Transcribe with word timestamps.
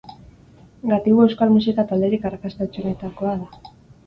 Gatibu 0.91 1.21
euskal 1.25 1.53
musika 1.57 1.85
talderik 1.93 2.27
arrakastatsuenetakoa 2.31 3.37
da. 3.45 3.73